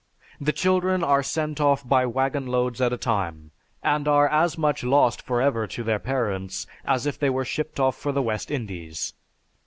[0.39, 3.51] The children are sent off by waggon loads at a time,
[3.83, 7.79] and are as much lost for ever to their parents as if they were shipped
[7.79, 9.13] off for the West Indies.